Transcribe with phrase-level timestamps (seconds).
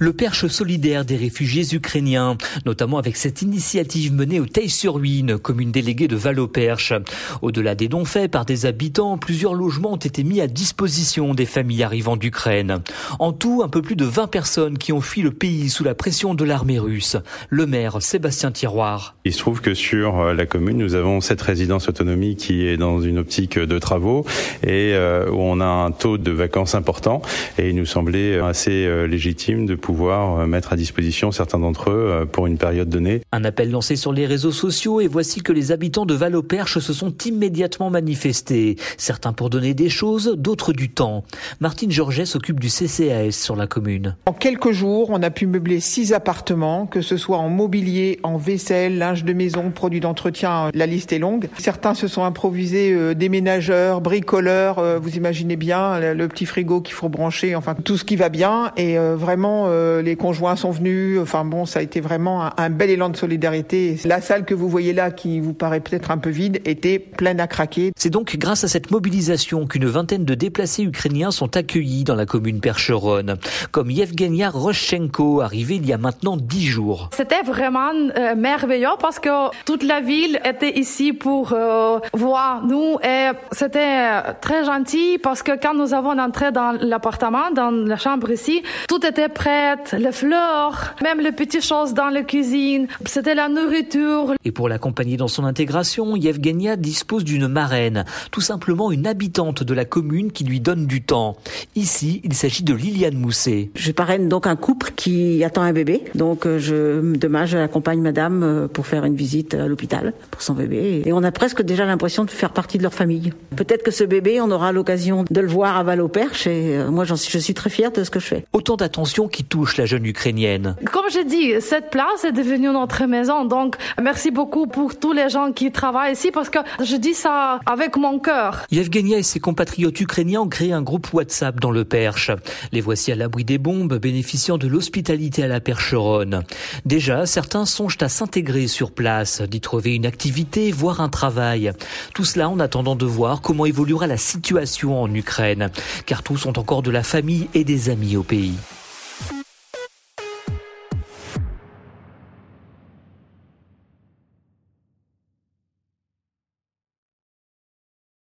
[0.00, 6.08] le Perche solidaire des réfugiés ukrainiens, notamment avec cette initiative menée au Teil-sur-Huine, commune déléguée
[6.08, 6.94] de Val-au-Perche.
[7.42, 11.44] Au-delà des dons faits par des habitants, plusieurs logements ont été mis à disposition des
[11.44, 12.78] familles arrivant d'Ukraine.
[13.18, 15.94] En tout, un peu plus de 20 personnes qui ont fui le pays sous la
[15.94, 17.18] pression de l'armée russe.
[17.50, 19.16] Le maire Sébastien Tiroir.
[19.26, 22.78] Il se trouve que sur euh, la commune, nous avons cette résidence autonomie qui est
[22.78, 24.24] dans une optique de travaux
[24.62, 27.20] et euh, où on a un taux de vacances important
[27.58, 31.58] et il nous semblait assez euh, légitime de pouvoir pouvoir euh, mettre à disposition certains
[31.58, 33.22] d'entre eux euh, pour une période donnée.
[33.32, 36.92] Un appel lancé sur les réseaux sociaux et voici que les habitants de Val-au-Perche se
[36.92, 38.76] sont immédiatement manifestés.
[38.98, 41.24] Certains pour donner des choses, d'autres du temps.
[41.58, 44.14] Martine Georget s'occupe du CCAS sur la commune.
[44.26, 48.36] En quelques jours, on a pu meubler six appartements, que ce soit en mobilier, en
[48.36, 51.48] vaisselle, linge de maison, produits d'entretien, la liste est longue.
[51.58, 57.08] Certains se sont improvisés euh, déménageurs, bricoleurs, vous imaginez bien, le petit frigo qu'il faut
[57.08, 61.18] brancher, enfin tout ce qui va bien et vraiment euh, les conjoints sont venus.
[61.20, 63.98] Enfin bon, ça a été vraiment un, bel élan de solidarité.
[64.04, 67.40] La salle que vous voyez là, qui vous paraît peut-être un peu vide, était pleine
[67.40, 67.92] à craquer.
[67.96, 72.26] C'est donc grâce à cette mobilisation qu'une vingtaine de déplacés ukrainiens sont accueillis dans la
[72.26, 73.36] commune Percheronne,
[73.70, 77.10] comme Yevgenia Roschenko, arrivé il y a maintenant dix jours.
[77.12, 79.28] C'était vraiment euh, merveilleux parce que
[79.64, 85.52] toute la ville était ici pour euh, voir nous et c'était très gentil parce que
[85.60, 90.94] quand nous avons entré dans l'appartement, dans la chambre ici, tout était prêt les fleurs,
[91.02, 92.86] même les petites choses dans la cuisine.
[93.04, 94.34] C'était la nourriture.
[94.44, 99.74] Et pour l'accompagner dans son intégration, Yevgenia dispose d'une marraine, tout simplement une habitante de
[99.74, 101.36] la commune qui lui donne du temps.
[101.76, 103.70] Ici, il s'agit de Liliane Mousset.
[103.74, 106.04] Je parraine donc un couple qui attend un bébé.
[106.14, 110.42] Donc euh, je, demain, je accompagne madame euh, pour faire une visite à l'hôpital pour
[110.42, 111.02] son bébé.
[111.04, 113.32] Et on a presque déjà l'impression de faire partie de leur famille.
[113.56, 117.04] Peut-être que ce bébé, on aura l'occasion de le voir à Val-au-Perche et euh, moi,
[117.04, 118.44] je suis très fière de ce que je fais.
[118.52, 120.76] Autant d'attention qui touche la jeune Ukrainienne.
[120.90, 123.44] Comme je dis, cette place est devenue notre maison.
[123.44, 127.60] Donc, merci beaucoup pour tous les gens qui travaillent ici parce que je dis ça
[127.66, 128.64] avec mon cœur.
[128.70, 132.30] Yevgenia et ses compatriotes ukrainiens ont créé un groupe WhatsApp dans le Perche.
[132.72, 136.44] Les voici à l'abri des bombes, bénéficiant de l'hospitalité à la Percheronne.
[136.86, 141.72] Déjà, certains songent à s'intégrer sur place, d'y trouver une activité, voire un travail.
[142.14, 145.70] Tout cela en attendant de voir comment évoluera la situation en Ukraine,
[146.06, 148.54] car tous ont encore de la famille et des amis au pays.